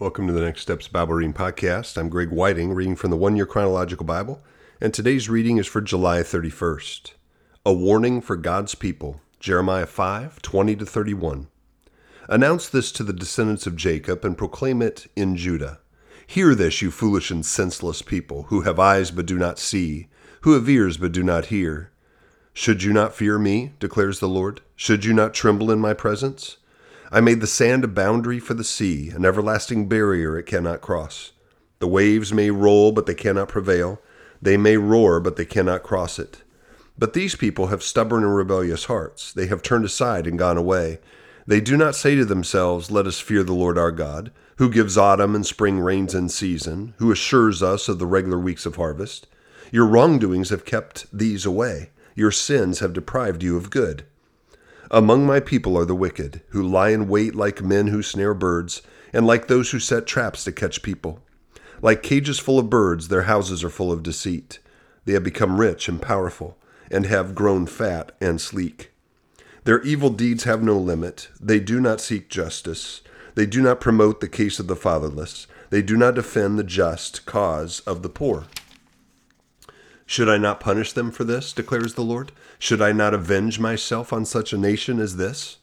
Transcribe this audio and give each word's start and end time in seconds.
Welcome 0.00 0.26
to 0.28 0.32
the 0.32 0.40
Next 0.40 0.62
Steps 0.62 0.88
Bible 0.88 1.12
Reading 1.12 1.34
Podcast. 1.34 1.98
I'm 1.98 2.08
Greg 2.08 2.30
Whiting, 2.30 2.72
reading 2.72 2.96
from 2.96 3.10
the 3.10 3.18
One 3.18 3.36
Year 3.36 3.44
Chronological 3.44 4.06
Bible, 4.06 4.42
and 4.80 4.94
today's 4.94 5.28
reading 5.28 5.58
is 5.58 5.66
for 5.66 5.82
July 5.82 6.20
31st. 6.20 7.12
A 7.66 7.72
warning 7.74 8.22
for 8.22 8.36
God's 8.36 8.74
people, 8.74 9.20
Jeremiah 9.40 9.84
5 9.84 10.40
20 10.40 10.76
to 10.76 10.86
31. 10.86 11.48
Announce 12.30 12.66
this 12.66 12.92
to 12.92 13.04
the 13.04 13.12
descendants 13.12 13.66
of 13.66 13.76
Jacob 13.76 14.24
and 14.24 14.38
proclaim 14.38 14.80
it 14.80 15.06
in 15.16 15.36
Judah. 15.36 15.80
Hear 16.26 16.54
this, 16.54 16.80
you 16.80 16.90
foolish 16.90 17.30
and 17.30 17.44
senseless 17.44 18.00
people, 18.00 18.44
who 18.44 18.62
have 18.62 18.80
eyes 18.80 19.10
but 19.10 19.26
do 19.26 19.36
not 19.36 19.58
see, 19.58 20.08
who 20.40 20.54
have 20.54 20.66
ears 20.66 20.96
but 20.96 21.12
do 21.12 21.22
not 21.22 21.46
hear. 21.46 21.90
Should 22.54 22.82
you 22.82 22.94
not 22.94 23.14
fear 23.14 23.38
me, 23.38 23.74
declares 23.78 24.18
the 24.18 24.28
Lord? 24.30 24.62
Should 24.76 25.04
you 25.04 25.12
not 25.12 25.34
tremble 25.34 25.70
in 25.70 25.78
my 25.78 25.92
presence? 25.92 26.56
I 27.12 27.20
made 27.20 27.40
the 27.40 27.48
sand 27.48 27.82
a 27.82 27.88
boundary 27.88 28.38
for 28.38 28.54
the 28.54 28.62
sea, 28.62 29.10
an 29.10 29.24
everlasting 29.24 29.88
barrier 29.88 30.38
it 30.38 30.46
cannot 30.46 30.80
cross. 30.80 31.32
The 31.80 31.88
waves 31.88 32.32
may 32.32 32.50
roll, 32.50 32.92
but 32.92 33.06
they 33.06 33.14
cannot 33.14 33.48
prevail. 33.48 34.00
They 34.40 34.56
may 34.56 34.76
roar, 34.76 35.18
but 35.18 35.34
they 35.34 35.44
cannot 35.44 35.82
cross 35.82 36.20
it. 36.20 36.44
But 36.96 37.12
these 37.12 37.34
people 37.34 37.66
have 37.66 37.82
stubborn 37.82 38.22
and 38.22 38.36
rebellious 38.36 38.84
hearts. 38.84 39.32
They 39.32 39.46
have 39.46 39.60
turned 39.60 39.84
aside 39.84 40.28
and 40.28 40.38
gone 40.38 40.56
away. 40.56 41.00
They 41.48 41.60
do 41.60 41.76
not 41.76 41.96
say 41.96 42.14
to 42.14 42.24
themselves, 42.24 42.92
Let 42.92 43.08
us 43.08 43.18
fear 43.18 43.42
the 43.42 43.54
Lord 43.54 43.76
our 43.76 43.90
God, 43.90 44.30
who 44.58 44.70
gives 44.70 44.96
autumn 44.96 45.34
and 45.34 45.44
spring 45.44 45.80
rains 45.80 46.14
in 46.14 46.28
season, 46.28 46.94
who 46.98 47.10
assures 47.10 47.60
us 47.60 47.88
of 47.88 47.98
the 47.98 48.06
regular 48.06 48.38
weeks 48.38 48.66
of 48.66 48.76
harvest. 48.76 49.26
Your 49.72 49.86
wrongdoings 49.86 50.50
have 50.50 50.64
kept 50.64 51.06
these 51.12 51.44
away. 51.44 51.90
Your 52.14 52.30
sins 52.30 52.78
have 52.78 52.92
deprived 52.92 53.42
you 53.42 53.56
of 53.56 53.70
good. 53.70 54.04
Among 54.92 55.24
my 55.24 55.38
people 55.38 55.78
are 55.78 55.84
the 55.84 55.94
wicked, 55.94 56.42
who 56.48 56.66
lie 56.66 56.88
in 56.88 57.06
wait 57.06 57.36
like 57.36 57.62
men 57.62 57.86
who 57.86 58.02
snare 58.02 58.34
birds, 58.34 58.82
and 59.12 59.24
like 59.24 59.46
those 59.46 59.70
who 59.70 59.78
set 59.78 60.04
traps 60.04 60.42
to 60.44 60.52
catch 60.52 60.82
people. 60.82 61.22
Like 61.80 62.02
cages 62.02 62.40
full 62.40 62.58
of 62.58 62.68
birds, 62.68 63.06
their 63.06 63.22
houses 63.22 63.62
are 63.62 63.70
full 63.70 63.92
of 63.92 64.02
deceit. 64.02 64.58
They 65.04 65.12
have 65.12 65.22
become 65.22 65.60
rich 65.60 65.88
and 65.88 66.02
powerful, 66.02 66.58
and 66.90 67.06
have 67.06 67.36
grown 67.36 67.66
fat 67.66 68.10
and 68.20 68.40
sleek. 68.40 68.90
Their 69.62 69.80
evil 69.82 70.10
deeds 70.10 70.42
have 70.42 70.62
no 70.62 70.76
limit. 70.76 71.28
They 71.40 71.60
do 71.60 71.80
not 71.80 72.00
seek 72.00 72.28
justice. 72.28 73.02
They 73.36 73.46
do 73.46 73.62
not 73.62 73.80
promote 73.80 74.20
the 74.20 74.28
case 74.28 74.58
of 74.58 74.66
the 74.66 74.74
fatherless. 74.74 75.46
They 75.70 75.82
do 75.82 75.96
not 75.96 76.16
defend 76.16 76.58
the 76.58 76.64
just 76.64 77.26
cause 77.26 77.78
of 77.80 78.02
the 78.02 78.08
poor. 78.08 78.46
Should 80.10 80.28
I 80.28 80.38
not 80.38 80.58
punish 80.58 80.92
them 80.92 81.12
for 81.12 81.22
this, 81.22 81.52
declares 81.52 81.94
the 81.94 82.02
Lord? 82.02 82.32
Should 82.58 82.82
I 82.82 82.90
not 82.90 83.14
avenge 83.14 83.60
myself 83.60 84.12
on 84.12 84.24
such 84.24 84.52
a 84.52 84.58
nation 84.58 84.98
as 84.98 85.18
this? 85.18 85.58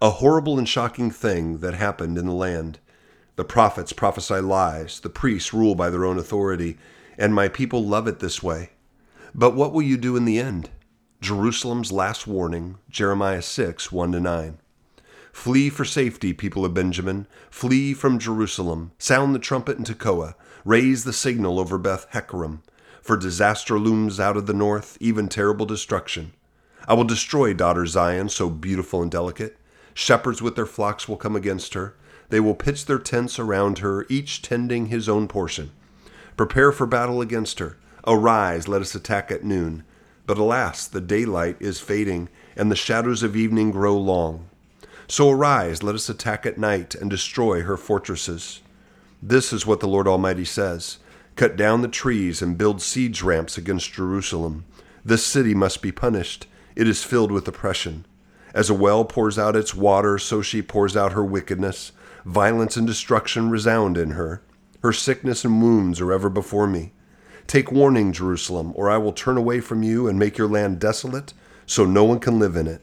A 0.00 0.10
horrible 0.10 0.56
and 0.56 0.68
shocking 0.68 1.10
thing 1.10 1.58
that 1.58 1.74
happened 1.74 2.16
in 2.16 2.26
the 2.26 2.32
land. 2.32 2.78
The 3.34 3.44
prophets 3.44 3.92
prophesy 3.92 4.36
lies, 4.36 5.00
the 5.00 5.08
priests 5.08 5.52
rule 5.52 5.74
by 5.74 5.90
their 5.90 6.04
own 6.04 6.16
authority, 6.16 6.78
and 7.18 7.34
my 7.34 7.48
people 7.48 7.84
love 7.84 8.06
it 8.06 8.20
this 8.20 8.40
way. 8.40 8.70
But 9.34 9.56
what 9.56 9.72
will 9.72 9.82
you 9.82 9.96
do 9.96 10.14
in 10.14 10.26
the 10.26 10.38
end? 10.38 10.70
Jerusalem's 11.20 11.90
last 11.90 12.24
warning, 12.24 12.78
Jeremiah 12.88 13.42
6 13.42 13.90
1 13.90 14.12
to 14.12 14.20
9. 14.20 14.58
Flee 15.32 15.70
for 15.70 15.84
safety, 15.84 16.32
people 16.32 16.64
of 16.64 16.72
Benjamin. 16.72 17.26
Flee 17.50 17.94
from 17.94 18.20
Jerusalem. 18.20 18.92
Sound 18.98 19.34
the 19.34 19.40
trumpet 19.40 19.76
in 19.76 19.82
Tekoa. 19.82 20.36
Raise 20.64 21.02
the 21.02 21.12
signal 21.12 21.58
over 21.58 21.78
Beth 21.78 22.06
Hakkerem 22.12 22.60
for 23.02 23.16
disaster 23.16 23.78
looms 23.78 24.20
out 24.20 24.36
of 24.36 24.46
the 24.46 24.54
north, 24.54 24.96
even 25.00 25.28
terrible 25.28 25.66
destruction. 25.66 26.32
I 26.86 26.94
will 26.94 27.04
destroy 27.04 27.52
daughter 27.52 27.84
Zion, 27.84 28.28
so 28.28 28.48
beautiful 28.48 29.02
and 29.02 29.10
delicate. 29.10 29.58
Shepherds 29.92 30.40
with 30.40 30.56
their 30.56 30.66
flocks 30.66 31.08
will 31.08 31.16
come 31.16 31.36
against 31.36 31.74
her. 31.74 31.96
They 32.30 32.40
will 32.40 32.54
pitch 32.54 32.86
their 32.86 32.98
tents 32.98 33.38
around 33.38 33.78
her, 33.78 34.06
each 34.08 34.40
tending 34.40 34.86
his 34.86 35.08
own 35.08 35.28
portion. 35.28 35.72
Prepare 36.36 36.72
for 36.72 36.86
battle 36.86 37.20
against 37.20 37.58
her. 37.58 37.76
Arise, 38.06 38.68
let 38.68 38.80
us 38.80 38.94
attack 38.94 39.30
at 39.30 39.44
noon. 39.44 39.84
But 40.24 40.38
alas, 40.38 40.86
the 40.86 41.00
daylight 41.00 41.56
is 41.60 41.80
fading, 41.80 42.28
and 42.56 42.70
the 42.70 42.76
shadows 42.76 43.22
of 43.22 43.36
evening 43.36 43.72
grow 43.72 43.96
long. 43.98 44.48
So 45.08 45.28
arise, 45.28 45.82
let 45.82 45.94
us 45.94 46.08
attack 46.08 46.46
at 46.46 46.56
night 46.56 46.94
and 46.94 47.10
destroy 47.10 47.62
her 47.62 47.76
fortresses. 47.76 48.60
This 49.20 49.52
is 49.52 49.66
what 49.66 49.80
the 49.80 49.88
Lord 49.88 50.08
Almighty 50.08 50.44
says 50.44 50.98
cut 51.42 51.56
down 51.56 51.82
the 51.82 51.88
trees, 51.88 52.40
and 52.40 52.56
build 52.56 52.80
siege 52.80 53.20
ramps 53.20 53.58
against 53.58 53.92
Jerusalem. 53.92 54.64
This 55.04 55.26
city 55.26 55.54
must 55.54 55.82
be 55.82 55.90
punished. 55.90 56.46
It 56.76 56.86
is 56.86 57.02
filled 57.02 57.32
with 57.32 57.48
oppression. 57.48 58.06
As 58.54 58.70
a 58.70 58.74
well 58.74 59.04
pours 59.04 59.40
out 59.40 59.56
its 59.56 59.74
water, 59.74 60.18
so 60.18 60.40
she 60.40 60.62
pours 60.62 60.96
out 60.96 61.14
her 61.14 61.24
wickedness. 61.24 61.90
Violence 62.24 62.76
and 62.76 62.86
destruction 62.86 63.50
resound 63.50 63.98
in 63.98 64.10
her. 64.10 64.40
Her 64.84 64.92
sickness 64.92 65.44
and 65.44 65.60
wounds 65.60 66.00
are 66.00 66.12
ever 66.12 66.28
before 66.28 66.68
me. 66.68 66.92
Take 67.48 67.72
warning, 67.72 68.12
Jerusalem, 68.12 68.72
or 68.76 68.88
I 68.88 68.98
will 68.98 69.12
turn 69.12 69.36
away 69.36 69.58
from 69.58 69.82
you 69.82 70.06
and 70.06 70.16
make 70.16 70.38
your 70.38 70.46
land 70.46 70.78
desolate, 70.78 71.34
so 71.66 71.84
no 71.84 72.04
one 72.04 72.20
can 72.20 72.38
live 72.38 72.54
in 72.54 72.68
it. 72.68 72.82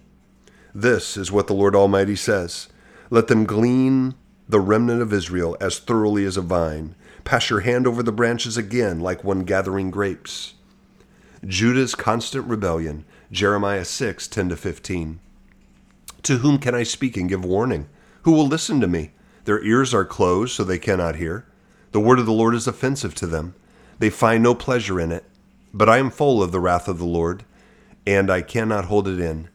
This 0.75 1.15
is 1.15 1.31
what 1.31 1.47
the 1.47 1.53
Lord 1.53 1.77
Almighty 1.77 2.17
says 2.17 2.67
Let 3.09 3.27
them 3.27 3.45
glean 3.45 4.15
the 4.49 4.59
remnant 4.59 5.01
of 5.01 5.13
Israel 5.13 5.55
as 5.61 5.79
thoroughly 5.79 6.25
as 6.25 6.35
a 6.35 6.41
vine 6.41 6.95
Pass 7.29 7.51
your 7.51 7.59
hand 7.59 7.85
over 7.85 8.01
the 8.01 8.11
branches 8.11 8.57
again, 8.57 8.99
like 8.99 9.23
one 9.23 9.41
gathering 9.41 9.91
grapes. 9.91 10.55
Judah's 11.45 11.93
constant 11.93 12.47
rebellion, 12.47 13.05
Jeremiah 13.31 13.85
6 13.85 14.27
10 14.27 14.55
15. 14.55 15.19
To 16.23 16.37
whom 16.39 16.57
can 16.57 16.73
I 16.73 16.81
speak 16.81 17.15
and 17.17 17.29
give 17.29 17.45
warning? 17.45 17.87
Who 18.23 18.31
will 18.31 18.47
listen 18.47 18.81
to 18.81 18.87
me? 18.87 19.11
Their 19.45 19.63
ears 19.63 19.93
are 19.93 20.05
closed, 20.05 20.55
so 20.55 20.63
they 20.63 20.79
cannot 20.79 21.17
hear. 21.17 21.45
The 21.91 21.99
word 21.99 22.17
of 22.17 22.25
the 22.25 22.31
Lord 22.31 22.55
is 22.55 22.65
offensive 22.65 23.13
to 23.13 23.27
them. 23.27 23.53
They 23.99 24.09
find 24.09 24.41
no 24.41 24.55
pleasure 24.55 24.99
in 24.99 25.11
it. 25.11 25.23
But 25.71 25.87
I 25.87 25.99
am 25.99 26.09
full 26.09 26.41
of 26.41 26.51
the 26.51 26.59
wrath 26.59 26.87
of 26.87 26.97
the 26.97 27.05
Lord, 27.05 27.45
and 28.07 28.31
I 28.31 28.41
cannot 28.41 28.85
hold 28.85 29.07
it 29.07 29.19
in. 29.19 29.49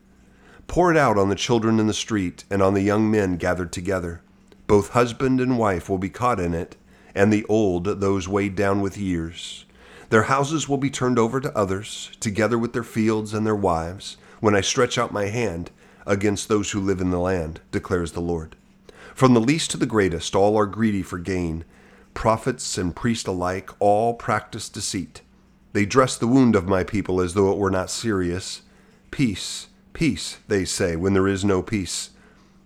Pour 0.68 0.92
it 0.92 0.96
out 0.96 1.18
on 1.18 1.28
the 1.28 1.34
children 1.34 1.80
in 1.80 1.88
the 1.88 1.92
street 1.92 2.44
and 2.48 2.62
on 2.62 2.74
the 2.74 2.82
young 2.82 3.10
men 3.10 3.36
gathered 3.36 3.72
together. 3.72 4.20
Both 4.68 4.90
husband 4.90 5.40
and 5.40 5.58
wife 5.58 5.88
will 5.88 5.98
be 5.98 6.08
caught 6.08 6.38
in 6.38 6.54
it 6.54 6.76
and 7.14 7.32
the 7.32 7.44
old 7.44 7.84
those 8.00 8.28
weighed 8.28 8.56
down 8.56 8.80
with 8.80 8.96
years. 8.96 9.64
Their 10.10 10.24
houses 10.24 10.68
will 10.68 10.76
be 10.76 10.90
turned 10.90 11.18
over 11.18 11.40
to 11.40 11.56
others, 11.56 12.10
together 12.20 12.58
with 12.58 12.72
their 12.72 12.84
fields 12.84 13.34
and 13.34 13.46
their 13.46 13.54
wives, 13.54 14.16
when 14.40 14.54
I 14.54 14.60
stretch 14.60 14.98
out 14.98 15.12
my 15.12 15.26
hand 15.26 15.70
against 16.06 16.48
those 16.48 16.70
who 16.70 16.80
live 16.80 17.00
in 17.00 17.10
the 17.10 17.18
land, 17.18 17.60
declares 17.70 18.12
the 18.12 18.20
Lord. 18.20 18.56
From 19.14 19.32
the 19.32 19.40
least 19.40 19.70
to 19.70 19.76
the 19.76 19.86
greatest, 19.86 20.34
all 20.34 20.56
are 20.56 20.66
greedy 20.66 21.02
for 21.02 21.18
gain. 21.18 21.64
Prophets 22.12 22.76
and 22.76 22.94
priests 22.94 23.26
alike, 23.26 23.70
all 23.78 24.14
practice 24.14 24.68
deceit. 24.68 25.22
They 25.72 25.86
dress 25.86 26.16
the 26.16 26.26
wound 26.26 26.54
of 26.54 26.68
my 26.68 26.84
people 26.84 27.20
as 27.20 27.34
though 27.34 27.50
it 27.50 27.58
were 27.58 27.70
not 27.70 27.90
serious. 27.90 28.62
Peace, 29.10 29.68
peace, 29.92 30.38
they 30.46 30.64
say, 30.64 30.94
when 30.94 31.14
there 31.14 31.28
is 31.28 31.44
no 31.44 31.62
peace. 31.62 32.10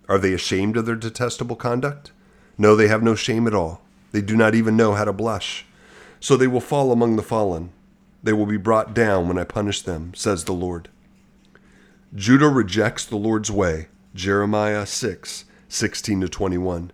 Are 0.07 0.17
they 0.17 0.33
ashamed 0.33 0.75
of 0.75 0.85
their 0.85 0.95
detestable 0.95 1.55
conduct? 1.55 2.11
No, 2.57 2.75
they 2.75 2.87
have 2.87 3.03
no 3.03 3.15
shame 3.15 3.47
at 3.47 3.53
all. 3.53 3.81
They 4.11 4.21
do 4.21 4.35
not 4.35 4.55
even 4.55 4.75
know 4.75 4.93
how 4.93 5.05
to 5.05 5.13
blush. 5.13 5.65
So 6.19 6.35
they 6.35 6.47
will 6.47 6.61
fall 6.61 6.91
among 6.91 7.15
the 7.15 7.23
fallen. 7.23 7.71
They 8.21 8.33
will 8.33 8.45
be 8.45 8.57
brought 8.57 8.93
down 8.93 9.27
when 9.27 9.37
I 9.37 9.43
punish 9.43 9.81
them, 9.81 10.13
says 10.13 10.43
the 10.43 10.53
Lord. 10.53 10.89
Judah 12.13 12.49
rejects 12.49 13.05
the 13.05 13.15
Lord's 13.15 13.51
way. 13.51 13.87
Jeremiah 14.15 14.85
6, 14.85 15.45
16 15.67 16.21
to 16.21 16.29
21. 16.29 16.91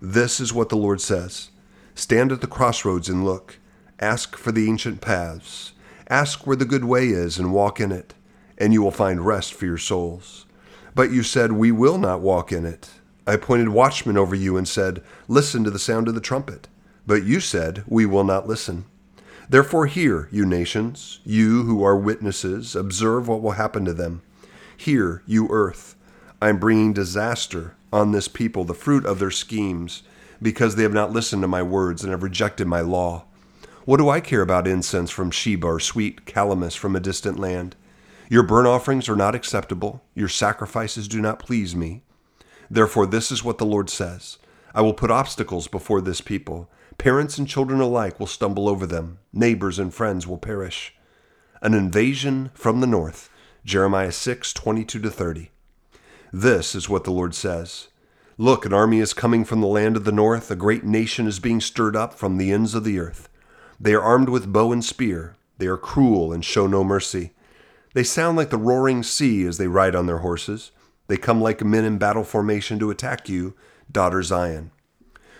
This 0.00 0.40
is 0.40 0.52
what 0.52 0.70
the 0.70 0.76
Lord 0.76 1.00
says 1.00 1.50
Stand 1.94 2.32
at 2.32 2.40
the 2.40 2.46
crossroads 2.46 3.08
and 3.08 3.24
look. 3.24 3.58
Ask 4.00 4.36
for 4.36 4.50
the 4.50 4.68
ancient 4.68 5.00
paths. 5.00 5.72
Ask 6.08 6.46
where 6.46 6.56
the 6.56 6.64
good 6.64 6.84
way 6.84 7.08
is 7.08 7.38
and 7.38 7.52
walk 7.52 7.80
in 7.80 7.92
it, 7.92 8.14
and 8.58 8.72
you 8.72 8.82
will 8.82 8.90
find 8.90 9.24
rest 9.24 9.54
for 9.54 9.66
your 9.66 9.78
souls. 9.78 10.46
But 10.94 11.10
you 11.10 11.22
said, 11.22 11.52
We 11.52 11.70
will 11.70 11.98
not 11.98 12.20
walk 12.20 12.50
in 12.50 12.66
it. 12.66 12.90
I 13.26 13.34
appointed 13.34 13.70
watchmen 13.70 14.18
over 14.18 14.34
you 14.34 14.56
and 14.56 14.68
said, 14.68 15.02
Listen 15.28 15.64
to 15.64 15.70
the 15.70 15.78
sound 15.78 16.08
of 16.08 16.14
the 16.14 16.20
trumpet. 16.20 16.68
But 17.06 17.24
you 17.24 17.40
said, 17.40 17.84
We 17.86 18.06
will 18.06 18.24
not 18.24 18.46
listen. 18.46 18.84
Therefore, 19.48 19.86
hear, 19.86 20.28
you 20.30 20.46
nations, 20.46 21.20
you 21.24 21.64
who 21.64 21.82
are 21.82 21.96
witnesses, 21.96 22.74
observe 22.74 23.28
what 23.28 23.42
will 23.42 23.52
happen 23.52 23.84
to 23.84 23.92
them. 23.92 24.22
Hear, 24.76 25.22
you 25.26 25.48
earth, 25.50 25.96
I 26.40 26.48
am 26.48 26.58
bringing 26.58 26.92
disaster 26.92 27.74
on 27.92 28.12
this 28.12 28.28
people, 28.28 28.64
the 28.64 28.74
fruit 28.74 29.06
of 29.06 29.18
their 29.18 29.30
schemes, 29.30 30.02
because 30.40 30.76
they 30.76 30.82
have 30.82 30.92
not 30.92 31.12
listened 31.12 31.42
to 31.42 31.48
my 31.48 31.62
words 31.62 32.02
and 32.02 32.10
have 32.10 32.22
rejected 32.22 32.66
my 32.66 32.80
law. 32.80 33.24
What 33.84 33.98
do 33.98 34.08
I 34.08 34.20
care 34.20 34.40
about 34.42 34.66
incense 34.66 35.10
from 35.10 35.30
Sheba 35.30 35.66
or 35.66 35.80
sweet 35.80 36.24
calamus 36.24 36.76
from 36.76 36.96
a 36.96 37.00
distant 37.00 37.38
land? 37.38 37.76
Your 38.30 38.42
burnt 38.42 38.66
offerings 38.66 39.08
are 39.08 39.16
not 39.16 39.34
acceptable, 39.34 40.02
your 40.14 40.28
sacrifices 40.28 41.06
do 41.06 41.20
not 41.20 41.38
please 41.38 41.76
me. 41.76 42.02
Therefore, 42.74 43.06
this 43.06 43.30
is 43.30 43.44
what 43.44 43.58
the 43.58 43.64
Lord 43.64 43.88
says 43.88 44.38
I 44.74 44.82
will 44.82 44.94
put 44.94 45.12
obstacles 45.12 45.68
before 45.68 46.00
this 46.00 46.20
people. 46.20 46.68
Parents 46.98 47.38
and 47.38 47.46
children 47.46 47.80
alike 47.80 48.18
will 48.18 48.26
stumble 48.26 48.68
over 48.68 48.84
them, 48.84 49.18
neighbors 49.32 49.78
and 49.78 49.94
friends 49.94 50.26
will 50.26 50.38
perish. 50.38 50.92
An 51.62 51.72
invasion 51.72 52.50
from 52.52 52.80
the 52.80 52.88
north. 52.88 53.30
Jeremiah 53.64 54.10
6 54.10 54.52
22 54.52 55.08
30. 55.08 55.50
This 56.32 56.74
is 56.74 56.88
what 56.88 57.04
the 57.04 57.12
Lord 57.12 57.32
says 57.32 57.88
Look, 58.36 58.66
an 58.66 58.72
army 58.72 58.98
is 58.98 59.14
coming 59.14 59.44
from 59.44 59.60
the 59.60 59.68
land 59.68 59.96
of 59.96 60.02
the 60.04 60.10
north. 60.10 60.50
A 60.50 60.56
great 60.56 60.82
nation 60.82 61.28
is 61.28 61.38
being 61.38 61.60
stirred 61.60 61.94
up 61.94 62.12
from 62.14 62.38
the 62.38 62.50
ends 62.50 62.74
of 62.74 62.82
the 62.82 62.98
earth. 62.98 63.28
They 63.78 63.94
are 63.94 64.02
armed 64.02 64.28
with 64.28 64.52
bow 64.52 64.72
and 64.72 64.84
spear. 64.84 65.36
They 65.58 65.68
are 65.68 65.76
cruel 65.76 66.32
and 66.32 66.44
show 66.44 66.66
no 66.66 66.82
mercy. 66.82 67.34
They 67.92 68.02
sound 68.02 68.36
like 68.36 68.50
the 68.50 68.56
roaring 68.56 69.04
sea 69.04 69.46
as 69.46 69.58
they 69.58 69.68
ride 69.68 69.94
on 69.94 70.06
their 70.06 70.18
horses. 70.18 70.72
They 71.06 71.16
come 71.16 71.40
like 71.40 71.62
men 71.62 71.84
in 71.84 71.98
battle 71.98 72.24
formation 72.24 72.78
to 72.78 72.90
attack 72.90 73.28
you, 73.28 73.54
daughter 73.90 74.22
Zion. 74.22 74.70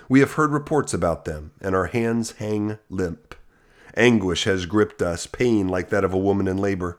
We 0.08 0.20
have 0.20 0.32
heard 0.32 0.52
reports 0.52 0.92
about 0.92 1.24
them, 1.24 1.52
and 1.60 1.74
our 1.74 1.86
hands 1.86 2.32
hang 2.32 2.78
limp. 2.90 3.34
Anguish 3.96 4.44
has 4.44 4.66
gripped 4.66 5.00
us, 5.00 5.26
pain 5.26 5.68
like 5.68 5.88
that 5.90 6.04
of 6.04 6.12
a 6.12 6.18
woman 6.18 6.46
in 6.46 6.58
labor. 6.58 6.98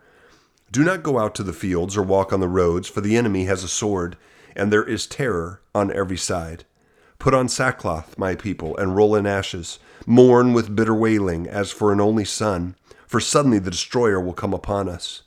Do 0.72 0.84
not 0.84 1.04
go 1.04 1.20
out 1.20 1.36
to 1.36 1.44
the 1.44 1.54
fields 1.54 1.96
or 1.96 2.02
walk 2.02 2.34
on 2.34 2.40
the 2.40 2.48
roads, 2.48 2.88
for 2.88 3.02
the 3.02 3.16
enemy 3.16 3.46
has 3.46 3.64
a 3.64 3.68
sword, 3.68 4.18
and 4.56 4.72
there 4.72 4.84
is 4.84 5.06
terror 5.06 5.62
on 5.76 5.92
every 5.92 6.18
side. 6.18 6.66
Put 7.20 7.34
on 7.34 7.48
sackcloth, 7.48 8.18
my 8.18 8.36
people, 8.36 8.76
and 8.78 8.96
roll 8.96 9.16
in 9.16 9.26
ashes. 9.26 9.80
Mourn 10.06 10.54
with 10.54 10.76
bitter 10.76 10.94
wailing, 10.94 11.48
as 11.48 11.72
for 11.72 11.94
an 11.94 12.02
only 12.02 12.26
son, 12.26 12.76
for 13.06 13.20
suddenly 13.20 13.60
the 13.60 13.72
destroyer 13.72 14.20
will 14.20 14.34
come 14.34 14.54
upon 14.54 14.90
us. 14.90 15.24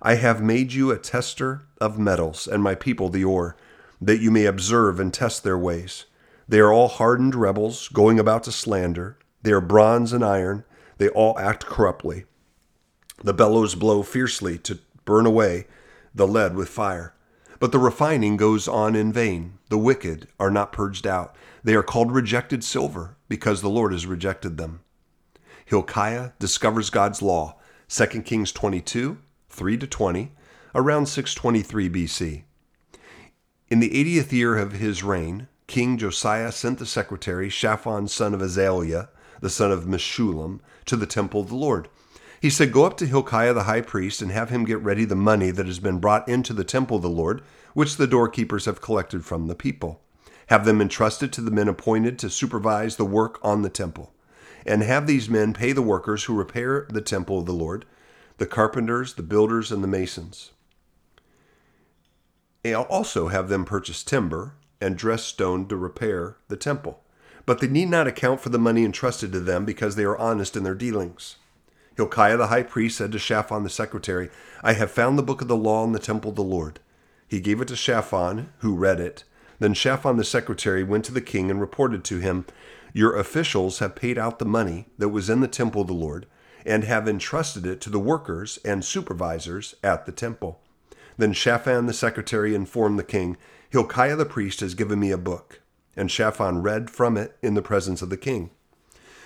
I 0.00 0.14
have 0.14 0.42
made 0.42 0.72
you 0.72 0.90
a 0.90 0.98
tester 0.98 1.62
of 1.80 1.98
metals, 1.98 2.46
and 2.46 2.62
my 2.62 2.74
people 2.74 3.08
the 3.08 3.24
ore, 3.24 3.56
that 4.00 4.20
you 4.20 4.30
may 4.30 4.46
observe 4.46 5.00
and 5.00 5.12
test 5.12 5.42
their 5.42 5.58
ways. 5.58 6.06
They 6.48 6.60
are 6.60 6.72
all 6.72 6.88
hardened 6.88 7.34
rebels, 7.34 7.88
going 7.88 8.18
about 8.18 8.42
to 8.44 8.52
slander. 8.52 9.18
They 9.42 9.52
are 9.52 9.60
bronze 9.60 10.12
and 10.12 10.24
iron. 10.24 10.64
They 10.98 11.08
all 11.08 11.38
act 11.38 11.66
corruptly. 11.66 12.24
The 13.22 13.34
bellows 13.34 13.74
blow 13.74 14.02
fiercely 14.02 14.58
to 14.58 14.78
burn 15.04 15.26
away 15.26 15.66
the 16.14 16.26
lead 16.26 16.56
with 16.56 16.68
fire. 16.68 17.14
But 17.58 17.72
the 17.72 17.78
refining 17.78 18.36
goes 18.36 18.66
on 18.66 18.96
in 18.96 19.12
vain. 19.12 19.58
The 19.68 19.78
wicked 19.78 20.28
are 20.38 20.50
not 20.50 20.72
purged 20.72 21.06
out. 21.06 21.36
They 21.62 21.74
are 21.74 21.82
called 21.82 22.10
rejected 22.10 22.64
silver, 22.64 23.16
because 23.28 23.60
the 23.60 23.68
Lord 23.68 23.92
has 23.92 24.06
rejected 24.06 24.56
them. 24.56 24.80
Hilkiah 25.66 26.32
discovers 26.38 26.90
God's 26.90 27.22
law. 27.22 27.56
2 27.88 28.22
Kings 28.22 28.50
22, 28.50 29.18
3 29.50 29.76
to 29.76 29.86
20, 29.86 30.32
around 30.74 31.06
623 31.06 31.90
BC. 31.90 32.42
In 33.68 33.80
the 33.80 33.90
80th 33.90 34.32
year 34.32 34.56
of 34.56 34.72
his 34.72 35.02
reign, 35.02 35.48
King 35.66 35.98
Josiah 35.98 36.50
sent 36.50 36.78
the 36.78 36.86
secretary 36.86 37.48
Shaphan 37.48 38.08
son 38.08 38.34
of 38.34 38.40
Azaliah, 38.40 39.08
the 39.40 39.50
son 39.50 39.70
of 39.70 39.84
Meshullam, 39.84 40.60
to 40.86 40.96
the 40.96 41.06
temple 41.06 41.40
of 41.40 41.48
the 41.48 41.54
Lord. 41.54 41.88
He 42.40 42.50
said, 42.50 42.72
Go 42.72 42.84
up 42.84 42.96
to 42.96 43.06
Hilkiah 43.06 43.52
the 43.52 43.64
high 43.64 43.82
priest 43.82 44.22
and 44.22 44.32
have 44.32 44.50
him 44.50 44.64
get 44.64 44.82
ready 44.82 45.04
the 45.04 45.14
money 45.14 45.50
that 45.50 45.66
has 45.66 45.78
been 45.78 45.98
brought 45.98 46.28
into 46.28 46.52
the 46.52 46.64
temple 46.64 46.96
of 46.96 47.02
the 47.02 47.10
Lord, 47.10 47.42
which 47.74 47.96
the 47.96 48.06
doorkeepers 48.06 48.64
have 48.64 48.80
collected 48.80 49.24
from 49.24 49.46
the 49.46 49.54
people. 49.54 50.00
Have 50.48 50.64
them 50.64 50.80
entrusted 50.80 51.32
to 51.34 51.40
the 51.40 51.50
men 51.50 51.68
appointed 51.68 52.18
to 52.18 52.30
supervise 52.30 52.96
the 52.96 53.04
work 53.04 53.38
on 53.42 53.62
the 53.62 53.68
temple. 53.68 54.12
And 54.66 54.82
have 54.82 55.06
these 55.06 55.30
men 55.30 55.52
pay 55.52 55.72
the 55.72 55.82
workers 55.82 56.24
who 56.24 56.34
repair 56.34 56.86
the 56.90 57.00
temple 57.00 57.38
of 57.38 57.46
the 57.46 57.52
Lord, 57.52 57.84
the 58.38 58.46
carpenters, 58.46 59.14
the 59.14 59.22
builders, 59.22 59.70
and 59.70 59.84
the 59.84 59.88
masons. 59.88 60.50
And 62.64 62.76
also 62.76 63.28
have 63.28 63.48
them 63.48 63.64
purchase 63.64 64.02
timber 64.02 64.54
and 64.80 64.96
dress 64.96 65.24
stone 65.24 65.66
to 65.68 65.76
repair 65.76 66.36
the 66.48 66.56
temple. 66.56 67.02
But 67.46 67.60
they 67.60 67.68
need 67.68 67.88
not 67.88 68.06
account 68.06 68.40
for 68.40 68.50
the 68.50 68.58
money 68.58 68.84
entrusted 68.84 69.32
to 69.32 69.40
them 69.40 69.64
because 69.64 69.96
they 69.96 70.04
are 70.04 70.18
honest 70.18 70.56
in 70.56 70.62
their 70.62 70.74
dealings. 70.74 71.36
Hilkiah 71.96 72.36
the 72.36 72.46
high 72.46 72.62
priest 72.62 72.98
said 72.98 73.12
to 73.12 73.18
Shaphan 73.18 73.62
the 73.62 73.70
secretary, 73.70 74.30
I 74.62 74.74
have 74.74 74.90
found 74.90 75.18
the 75.18 75.22
book 75.22 75.42
of 75.42 75.48
the 75.48 75.56
law 75.56 75.84
in 75.84 75.92
the 75.92 75.98
temple 75.98 76.30
of 76.30 76.36
the 76.36 76.42
Lord. 76.42 76.80
He 77.26 77.40
gave 77.40 77.60
it 77.60 77.68
to 77.68 77.76
Shaphan, 77.76 78.52
who 78.58 78.74
read 78.74 79.00
it. 79.00 79.24
Then 79.58 79.74
Shaphan 79.74 80.16
the 80.16 80.24
secretary 80.24 80.82
went 80.82 81.04
to 81.06 81.12
the 81.12 81.20
king 81.20 81.50
and 81.50 81.60
reported 81.60 82.04
to 82.04 82.18
him, 82.18 82.46
Your 82.92 83.16
officials 83.16 83.78
have 83.78 83.94
paid 83.94 84.18
out 84.18 84.38
the 84.38 84.44
money 84.44 84.86
that 84.98 85.10
was 85.10 85.28
in 85.28 85.40
the 85.40 85.48
temple 85.48 85.82
of 85.82 85.86
the 85.86 85.92
Lord, 85.92 86.26
and 86.64 86.84
have 86.84 87.06
entrusted 87.06 87.66
it 87.66 87.80
to 87.82 87.90
the 87.90 87.98
workers 88.00 88.58
and 88.64 88.84
supervisors 88.84 89.74
at 89.82 90.06
the 90.06 90.12
temple. 90.12 90.60
Then 91.20 91.34
Shaphan 91.34 91.84
the 91.84 91.92
secretary 91.92 92.54
informed 92.54 92.98
the 92.98 93.04
king, 93.04 93.36
Hilkiah 93.68 94.16
the 94.16 94.24
priest 94.24 94.60
has 94.60 94.72
given 94.72 94.98
me 94.98 95.10
a 95.10 95.18
book. 95.18 95.60
And 95.94 96.10
Shaphan 96.10 96.62
read 96.62 96.88
from 96.88 97.18
it 97.18 97.36
in 97.42 97.52
the 97.52 97.60
presence 97.60 98.00
of 98.00 98.08
the 98.08 98.16
king. 98.16 98.48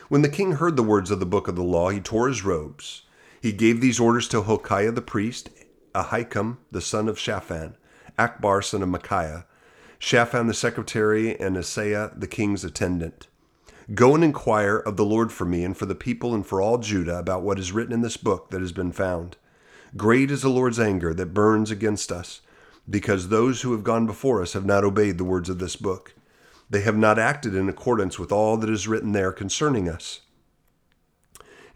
When 0.09 0.23
the 0.23 0.29
king 0.29 0.55
heard 0.55 0.75
the 0.75 0.83
words 0.83 1.13
of 1.13 1.21
the 1.21 1.25
book 1.25 1.47
of 1.47 1.55
the 1.55 1.63
law, 1.63 1.91
he 1.91 2.01
tore 2.01 2.27
his 2.27 2.45
robes. 2.45 3.03
He 3.41 3.53
gave 3.53 3.81
these 3.81 4.01
orders 4.01 4.27
to 4.31 4.43
Hilkiah 4.43 4.91
the 4.91 5.03
priest, 5.03 5.51
Ahikam 5.95 6.57
the 6.73 6.81
son 6.81 7.09
of 7.09 7.17
Shaphan, 7.17 7.77
Akbor 8.19 8.65
son 8.65 8.83
of 8.83 8.89
Micaiah, 8.89 9.47
Shaphan 10.01 10.49
the 10.49 10.53
secretary, 10.53 11.39
and 11.39 11.57
Asaiah 11.57 12.13
the 12.19 12.27
king's 12.27 12.65
attendant. 12.65 13.29
Go 13.95 14.17
and 14.17 14.25
inquire 14.25 14.79
of 14.79 14.97
the 14.97 15.05
Lord 15.05 15.31
for 15.31 15.45
me 15.45 15.63
and 15.63 15.77
for 15.77 15.87
the 15.87 15.95
people 15.95 16.35
and 16.35 16.45
for 16.45 16.61
all 16.61 16.79
Judah 16.79 17.21
about 17.21 17.43
what 17.43 17.61
is 17.61 17.71
written 17.71 17.93
in 17.93 18.01
this 18.01 18.17
book 18.17 18.51
that 18.51 18.63
has 18.63 18.73
been 18.73 18.91
found. 18.91 19.37
Great 19.97 20.31
is 20.31 20.43
the 20.43 20.49
Lord's 20.49 20.81
anger 20.81 21.15
that 21.15 21.35
burns 21.35 21.71
against 21.71 22.11
us, 22.11 22.41
because 22.91 23.29
those 23.29 23.63
who 23.63 23.71
have 23.73 23.85
gone 23.85 24.07
before 24.07 24.43
us 24.43 24.53
have 24.55 24.65
not 24.65 24.83
obeyed 24.83 25.19
the 25.19 25.25
words 25.25 25.49
of 25.49 25.61
this 25.61 25.77
book. 25.77 26.15
They 26.69 26.81
have 26.81 26.97
not 26.97 27.19
acted 27.19 27.55
in 27.55 27.69
accordance 27.69 28.19
with 28.19 28.33
all 28.33 28.57
that 28.57 28.71
is 28.71 28.89
written 28.89 29.13
there 29.13 29.31
concerning 29.31 29.89
us. 29.89 30.23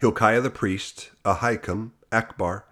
Hilkiah 0.01 0.41
the 0.41 0.49
priest, 0.49 1.11
Ahikam, 1.23 1.91
Achbor, 2.11 2.63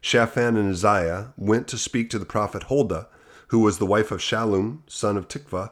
Shaphan, 0.00 0.56
and 0.56 0.70
Uzziah 0.70 1.32
went 1.36 1.68
to 1.68 1.78
speak 1.78 2.10
to 2.10 2.18
the 2.18 2.26
prophet 2.26 2.64
Huldah, 2.64 3.06
who 3.48 3.60
was 3.60 3.78
the 3.78 3.86
wife 3.86 4.10
of 4.10 4.18
Shallum, 4.18 4.80
son 4.88 5.16
of 5.16 5.28
Tikvah, 5.28 5.70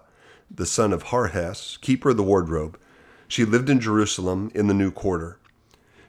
the 0.49 0.67
son 0.67 0.93
of 0.93 1.05
Harhas, 1.05 1.81
keeper 1.81 2.11
of 2.11 2.17
the 2.17 2.23
wardrobe. 2.23 2.79
She 3.27 3.45
lived 3.45 3.69
in 3.69 3.81
Jerusalem 3.81 4.53
in 4.55 4.69
the 4.69 4.75
new 4.75 4.93
quarter. 4.93 5.39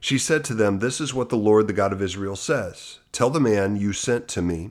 She 0.05 0.19
said 0.19 0.43
to 0.43 0.53
them, 0.53 0.77
This 0.77 1.01
is 1.01 1.15
what 1.15 1.29
the 1.29 1.35
Lord, 1.35 1.65
the 1.65 1.73
God 1.73 1.91
of 1.91 1.99
Israel, 1.99 2.35
says 2.35 2.99
Tell 3.11 3.31
the 3.31 3.39
man 3.39 3.75
you 3.75 3.91
sent 3.91 4.27
to 4.27 4.41
me, 4.43 4.69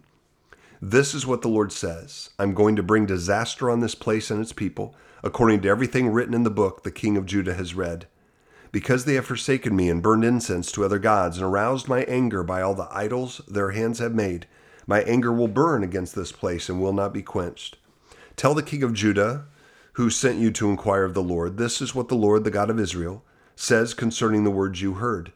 This 0.81 1.13
is 1.13 1.27
what 1.27 1.43
the 1.43 1.49
Lord 1.49 1.73
says 1.73 2.31
I'm 2.39 2.55
going 2.55 2.77
to 2.77 2.85
bring 2.85 3.05
disaster 3.05 3.69
on 3.69 3.81
this 3.81 3.97
place 3.97 4.31
and 4.31 4.41
its 4.41 4.53
people 4.53 4.95
according 5.25 5.63
to 5.63 5.69
everything 5.69 6.11
written 6.11 6.35
in 6.35 6.45
the 6.45 6.51
book 6.51 6.85
the 6.85 6.93
king 6.93 7.17
of 7.17 7.27
Judah 7.27 7.55
has 7.55 7.75
read. 7.75 8.07
Because 8.71 9.07
they 9.07 9.15
have 9.15 9.27
forsaken 9.27 9.75
me 9.75 9.91
and 9.91 10.01
burned 10.01 10.25
incense 10.25 10.71
to 10.71 10.85
other 10.85 11.01
gods 11.01 11.39
and 11.39 11.47
aroused 11.47 11.89
my 11.89 12.05
anger 12.05 12.45
by 12.45 12.63
all 12.63 12.77
the 12.77 12.87
idols 12.93 13.41
their 13.49 13.73
hands 13.73 13.99
have 13.99 14.15
made, 14.15 14.47
my 14.87 15.03
anger 15.03 15.33
will 15.33 15.49
burn 15.49 15.83
against 15.83 16.15
this 16.15 16.31
place 16.31 16.69
and 16.69 16.81
will 16.81 16.93
not 16.93 17.13
be 17.13 17.23
quenched. 17.23 17.77
Tell 18.37 18.55
the 18.55 18.63
king 18.63 18.85
of 18.85 18.95
Judah, 18.95 19.47
who 19.95 20.11
sent 20.11 20.39
you 20.39 20.53
to 20.53 20.71
inquire 20.71 21.03
of 21.03 21.15
the 21.15 21.25
Lord, 21.25 21.57
this 21.57 21.83
is 21.83 21.93
what 21.93 22.07
the 22.07 22.15
Lord, 22.15 22.45
the 22.45 22.53
God 22.53 22.71
of 22.71 22.79
Israel, 22.79 23.25
says 23.57 23.95
concerning 23.95 24.45
the 24.45 24.51
words 24.51 24.83
you 24.83 24.95
heard. 24.95 25.33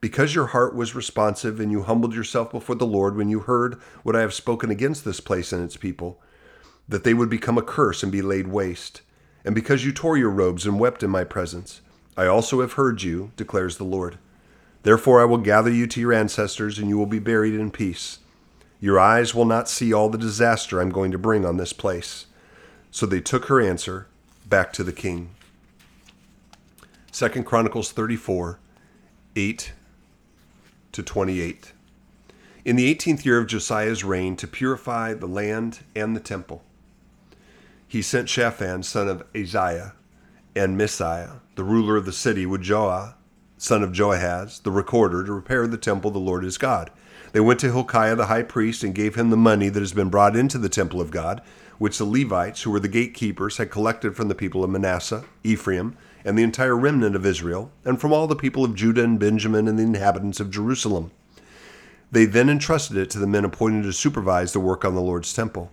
Because 0.00 0.34
your 0.34 0.48
heart 0.48 0.74
was 0.74 0.94
responsive 0.94 1.60
and 1.60 1.72
you 1.72 1.82
humbled 1.82 2.14
yourself 2.14 2.50
before 2.50 2.76
the 2.76 2.86
Lord 2.86 3.16
when 3.16 3.28
you 3.28 3.40
heard 3.40 3.80
what 4.02 4.14
I 4.14 4.20
have 4.20 4.34
spoken 4.34 4.70
against 4.70 5.04
this 5.04 5.20
place 5.20 5.52
and 5.52 5.64
its 5.64 5.76
people, 5.76 6.20
that 6.88 7.04
they 7.04 7.14
would 7.14 7.30
become 7.30 7.56
a 7.56 7.62
curse 7.62 8.02
and 8.02 8.12
be 8.12 8.20
laid 8.20 8.48
waste 8.48 9.00
and 9.44 9.54
because 9.54 9.84
you 9.84 9.92
tore 9.92 10.16
your 10.16 10.30
robes 10.30 10.64
and 10.64 10.80
wept 10.80 11.02
in 11.02 11.10
my 11.10 11.22
presence. 11.22 11.82
I 12.16 12.26
also 12.26 12.60
have 12.60 12.74
heard 12.74 13.02
you, 13.02 13.32
declares 13.36 13.76
the 13.76 13.84
Lord. 13.84 14.18
Therefore 14.82 15.20
I 15.20 15.26
will 15.26 15.38
gather 15.38 15.70
you 15.70 15.86
to 15.88 16.00
your 16.00 16.12
ancestors, 16.12 16.78
and 16.78 16.88
you 16.88 16.96
will 16.96 17.06
be 17.06 17.18
buried 17.18 17.54
in 17.54 17.70
peace. 17.70 18.18
Your 18.80 18.98
eyes 18.98 19.34
will 19.34 19.44
not 19.44 19.68
see 19.68 19.92
all 19.92 20.08
the 20.08 20.18
disaster 20.18 20.80
I'm 20.80 20.90
going 20.90 21.10
to 21.10 21.18
bring 21.18 21.44
on 21.44 21.56
this 21.56 21.72
place. 21.72 22.26
So 22.90 23.06
they 23.06 23.20
took 23.20 23.46
her 23.46 23.60
answer 23.60 24.06
back 24.46 24.72
to 24.74 24.84
the 24.84 24.92
king. 24.92 25.30
2 27.14 27.28
Chronicles 27.44 27.92
34, 27.92 28.58
8 29.36 29.72
to 30.90 31.00
28. 31.00 31.72
In 32.64 32.74
the 32.74 32.92
18th 32.92 33.24
year 33.24 33.38
of 33.38 33.46
Josiah's 33.46 34.02
reign, 34.02 34.34
to 34.34 34.48
purify 34.48 35.14
the 35.14 35.28
land 35.28 35.84
and 35.94 36.16
the 36.16 36.20
temple, 36.20 36.64
he 37.86 38.02
sent 38.02 38.28
Shaphan, 38.28 38.82
son 38.82 39.06
of 39.06 39.32
Azaliah, 39.32 39.92
and 40.56 40.76
Maaseiah, 40.76 41.38
the 41.54 41.62
ruler 41.62 41.96
of 41.96 42.04
the 42.04 42.10
city, 42.10 42.46
with 42.46 42.64
Joah, 42.64 43.14
son 43.58 43.84
of 43.84 43.92
Joahaz, 43.92 44.60
the 44.64 44.72
recorder, 44.72 45.22
to 45.22 45.32
repair 45.32 45.68
the 45.68 45.78
temple 45.78 46.08
of 46.08 46.14
the 46.14 46.18
Lord 46.18 46.42
his 46.42 46.58
God. 46.58 46.90
They 47.30 47.38
went 47.38 47.60
to 47.60 47.70
Hilkiah 47.70 48.16
the 48.16 48.26
high 48.26 48.42
priest 48.42 48.82
and 48.82 48.92
gave 48.92 49.14
him 49.14 49.30
the 49.30 49.36
money 49.36 49.68
that 49.68 49.78
has 49.78 49.92
been 49.92 50.10
brought 50.10 50.34
into 50.34 50.58
the 50.58 50.68
temple 50.68 51.00
of 51.00 51.12
God, 51.12 51.42
which 51.78 51.98
the 51.98 52.04
Levites, 52.04 52.62
who 52.62 52.72
were 52.72 52.80
the 52.80 52.88
gatekeepers, 52.88 53.58
had 53.58 53.70
collected 53.70 54.16
from 54.16 54.26
the 54.26 54.34
people 54.34 54.64
of 54.64 54.70
Manasseh, 54.70 55.22
Ephraim, 55.44 55.96
and 56.24 56.38
the 56.38 56.42
entire 56.42 56.76
remnant 56.76 57.14
of 57.14 57.26
Israel, 57.26 57.70
and 57.84 58.00
from 58.00 58.12
all 58.12 58.26
the 58.26 58.34
people 58.36 58.64
of 58.64 58.74
Judah 58.74 59.04
and 59.04 59.18
Benjamin 59.18 59.68
and 59.68 59.78
the 59.78 59.82
inhabitants 59.82 60.40
of 60.40 60.50
Jerusalem. 60.50 61.10
They 62.10 62.24
then 62.24 62.48
entrusted 62.48 62.96
it 62.96 63.10
to 63.10 63.18
the 63.18 63.26
men 63.26 63.44
appointed 63.44 63.82
to 63.82 63.92
supervise 63.92 64.52
the 64.52 64.60
work 64.60 64.84
on 64.84 64.94
the 64.94 65.00
Lord's 65.00 65.34
temple. 65.34 65.70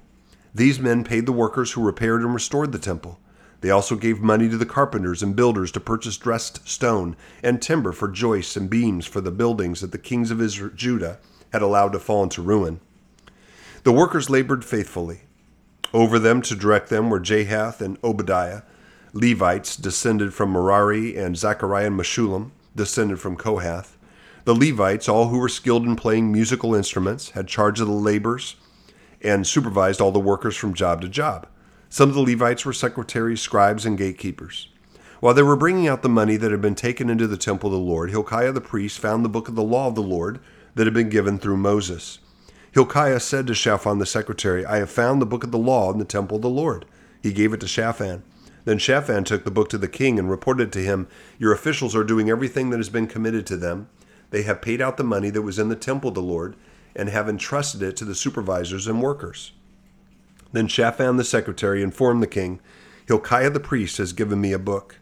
These 0.54 0.80
men 0.80 1.04
paid 1.04 1.26
the 1.26 1.32
workers 1.32 1.72
who 1.72 1.84
repaired 1.84 2.22
and 2.22 2.34
restored 2.34 2.72
the 2.72 2.80
temple. 2.80 3.20
They 3.62 3.70
also 3.70 3.96
gave 3.96 4.22
money 4.22 4.50
to 4.50 4.58
the 4.58 4.66
carpenters 4.66 5.22
and 5.22 5.36
builders 5.36 5.72
to 5.74 5.80
purchase 5.80 6.18
dressed 6.18 6.68
stone 6.68 7.16
and 7.44 7.62
timber 7.62 7.92
for 7.92 8.08
joists 8.08 8.58
and 8.58 8.70
beams 8.70 9.06
for 9.06 9.22
the 9.22 9.32
buildings 9.32 9.82
that 9.82 9.92
the 9.92 10.00
kings 10.00 10.32
of 10.32 10.42
Israel, 10.42 10.72
Judah 10.76 11.20
had 11.54 11.62
allowed 11.62 11.94
to 11.94 12.00
fall 12.00 12.24
into 12.24 12.42
ruin. 12.42 12.80
The 13.84 13.92
workers 13.92 14.30
labored 14.30 14.66
faithfully. 14.66 15.22
Over 15.94 16.18
them 16.18 16.42
to 16.44 16.56
direct 16.56 16.90
them 16.90 17.10
were 17.10 17.20
Jahath 17.20 17.82
and 17.82 17.98
Obadiah, 18.04 18.64
Levites 19.14 19.76
descended 19.76 20.34
from 20.34 20.52
Merari, 20.52 21.18
and 21.18 21.38
Zechariah 21.38 21.88
and 21.88 22.00
Meshullam 22.00 22.52
descended 22.76 23.20
from 23.20 23.36
Kohath. 23.36 23.98
The 24.46 24.56
Levites, 24.56 25.10
all 25.10 25.28
who 25.28 25.38
were 25.38 25.50
skilled 25.50 25.86
in 25.86 25.96
playing 25.96 26.32
musical 26.32 26.74
instruments, 26.74 27.32
had 27.32 27.48
charge 27.48 27.80
of 27.80 27.88
the 27.88 27.94
labors 27.94 28.56
and 29.22 29.46
supervised 29.46 30.02
all 30.02 30.12
the 30.12 30.20
workers 30.20 30.56
from 30.56 30.74
job 30.74 31.02
to 31.02 31.10
job. 31.10 31.48
Some 31.90 32.10
of 32.10 32.16
the 32.16 32.22
Levites 32.22 32.66
were 32.66 32.74
secretaries, 32.74 33.42
scribes, 33.42 33.86
and 33.86 33.98
gatekeepers. 33.98 34.70
While 35.20 35.34
they 35.34 35.44
were 35.44 35.58
bringing 35.58 35.88
out 35.88 36.02
the 36.02 36.10
money 36.10 36.38
that 36.38 36.50
had 36.50 36.62
been 36.62 36.74
taken 36.74 37.10
into 37.10 37.28
the 37.28 37.38
temple 37.38 37.68
of 37.68 37.74
the 37.74 37.80
Lord, 37.80 38.10
Hilkiah 38.10 38.54
the 38.54 38.62
priest 38.62 38.98
found 38.98 39.24
the 39.24 39.30
book 39.30 39.48
of 39.48 39.56
the 39.56 39.62
law 39.62 39.88
of 39.88 39.96
the 39.96 40.02
Lord 40.02 40.40
that 40.76 40.88
had 40.88 40.94
been 40.94 41.10
given 41.10 41.38
through 41.38 41.58
Moses. 41.58 42.20
Hilkiah 42.72 43.20
said 43.20 43.46
to 43.48 43.54
Shaphan 43.54 44.00
the 44.00 44.06
secretary, 44.06 44.66
I 44.66 44.78
have 44.78 44.90
found 44.90 45.22
the 45.22 45.26
book 45.26 45.44
of 45.44 45.52
the 45.52 45.60
law 45.60 45.92
in 45.92 46.00
the 46.00 46.06
temple 46.06 46.38
of 46.38 46.42
the 46.42 46.50
Lord. 46.50 46.86
He 47.22 47.34
gave 47.34 47.54
it 47.54 47.60
to 47.60 47.68
Shaphan. 47.68 48.24
Then 48.66 48.78
Shaphan 48.78 49.24
took 49.24 49.44
the 49.44 49.52
book 49.52 49.70
to 49.70 49.78
the 49.78 49.88
king 49.88 50.20
and 50.20 50.30
reported 50.30 50.72
to 50.74 50.84
him, 50.84 51.08
Your 51.40 51.54
officials 51.54 51.96
are 51.96 52.04
doing 52.04 52.30
everything 52.30 52.70
that 52.70 52.78
has 52.78 52.90
been 52.90 53.08
committed 53.08 53.46
to 53.48 53.58
them. 53.58 53.90
They 54.30 54.44
have 54.44 54.62
paid 54.62 54.82
out 54.82 54.98
the 54.98 55.04
money 55.04 55.30
that 55.30 55.42
was 55.42 55.60
in 55.60 55.70
the 55.70 55.76
temple 55.76 56.10
of 56.10 56.16
the 56.16 56.22
Lord 56.22 56.56
and 56.96 57.10
have 57.10 57.28
entrusted 57.28 57.82
it 57.82 57.96
to 57.98 58.06
the 58.06 58.16
supervisors 58.16 58.88
and 58.88 59.02
workers. 59.02 59.52
Then 60.52 60.68
Shaphan 60.68 61.18
the 61.18 61.24
secretary 61.24 61.82
informed 61.82 62.22
the 62.22 62.28
king, 62.28 62.60
Hilkiah 63.08 63.50
the 63.50 63.60
priest 63.60 63.98
has 63.98 64.14
given 64.14 64.40
me 64.40 64.54
a 64.54 64.60
book. 64.60 64.98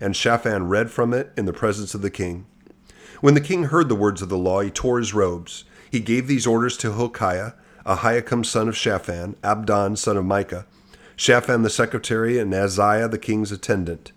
And 0.00 0.16
Shaphan 0.16 0.68
read 0.68 0.90
from 0.90 1.14
it 1.14 1.32
in 1.36 1.44
the 1.44 1.52
presence 1.52 1.94
of 1.94 2.02
the 2.02 2.10
king. 2.10 2.46
When 3.20 3.34
the 3.34 3.40
king 3.40 3.64
heard 3.64 3.88
the 3.88 3.94
words 3.94 4.22
of 4.22 4.28
the 4.28 4.36
law, 4.36 4.60
he 4.60 4.70
tore 4.70 4.98
his 4.98 5.14
robes. 5.14 5.64
He 5.90 6.00
gave 6.00 6.26
these 6.26 6.46
orders 6.46 6.76
to 6.78 6.92
Hilkiah, 6.92 7.52
Ahikam 7.86 8.44
son 8.44 8.68
of 8.68 8.76
Shaphan, 8.76 9.36
Abdon 9.42 9.96
son 9.96 10.16
of 10.16 10.24
Micah, 10.24 10.66
Shaphan 11.16 11.62
the 11.62 11.70
secretary, 11.70 12.38
and 12.38 12.52
Azariah 12.52 13.08
the 13.08 13.18
king's 13.18 13.52
attendant. 13.52 14.12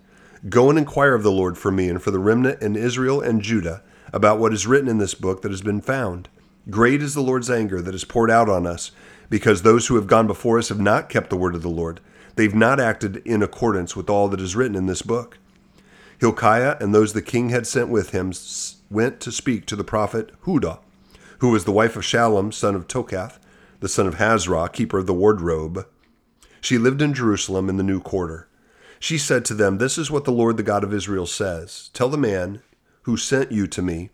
Go 0.48 0.70
and 0.70 0.78
inquire 0.78 1.14
of 1.14 1.22
the 1.22 1.32
Lord 1.32 1.58
for 1.58 1.70
me 1.70 1.88
and 1.88 2.02
for 2.02 2.10
the 2.10 2.18
remnant 2.18 2.62
in 2.62 2.76
Israel 2.76 3.20
and 3.20 3.42
Judah 3.42 3.82
about 4.12 4.38
what 4.38 4.52
is 4.52 4.66
written 4.66 4.88
in 4.88 4.98
this 4.98 5.14
book 5.14 5.42
that 5.42 5.50
has 5.50 5.62
been 5.62 5.80
found. 5.80 6.28
Great 6.70 7.02
is 7.02 7.14
the 7.14 7.20
Lord's 7.20 7.50
anger 7.50 7.80
that 7.80 7.94
is 7.94 8.04
poured 8.04 8.30
out 8.30 8.48
on 8.48 8.66
us, 8.66 8.90
because 9.30 9.62
those 9.62 9.86
who 9.86 9.96
have 9.96 10.06
gone 10.06 10.26
before 10.26 10.58
us 10.58 10.68
have 10.68 10.80
not 10.80 11.08
kept 11.08 11.30
the 11.30 11.36
word 11.36 11.54
of 11.54 11.62
the 11.62 11.68
Lord. 11.68 12.00
They've 12.36 12.54
not 12.54 12.80
acted 12.80 13.16
in 13.18 13.42
accordance 13.42 13.96
with 13.96 14.08
all 14.08 14.28
that 14.28 14.40
is 14.40 14.54
written 14.54 14.76
in 14.76 14.86
this 14.86 15.02
book. 15.02 15.38
Hilkiah 16.20 16.76
and 16.80 16.94
those 16.94 17.12
the 17.12 17.22
king 17.22 17.50
had 17.50 17.66
sent 17.66 17.88
with 17.88 18.10
him 18.10 18.32
went 18.90 19.20
to 19.20 19.32
speak 19.32 19.66
to 19.66 19.76
the 19.76 19.84
prophet 19.84 20.32
Huldah, 20.42 20.80
who 21.38 21.50
was 21.50 21.64
the 21.64 21.72
wife 21.72 21.96
of 21.96 22.02
Shallum, 22.02 22.52
son 22.52 22.74
of 22.74 22.88
Tokath, 22.88 23.38
the 23.80 23.88
son 23.88 24.06
of 24.06 24.16
Hasrah, 24.16 24.72
keeper 24.72 24.98
of 24.98 25.06
the 25.06 25.14
wardrobe. 25.14 25.86
She 26.60 26.78
lived 26.78 27.02
in 27.02 27.14
Jerusalem 27.14 27.68
in 27.68 27.76
the 27.76 27.82
new 27.82 28.00
quarter. 28.00 28.48
She 29.00 29.18
said 29.18 29.44
to 29.46 29.54
them, 29.54 29.78
This 29.78 29.96
is 29.96 30.10
what 30.10 30.24
the 30.24 30.32
Lord 30.32 30.56
the 30.56 30.62
God 30.62 30.82
of 30.82 30.92
Israel 30.92 31.26
says 31.26 31.90
Tell 31.92 32.08
the 32.08 32.18
man 32.18 32.62
who 33.02 33.16
sent 33.16 33.52
you 33.52 33.66
to 33.68 33.82
me, 33.82 34.10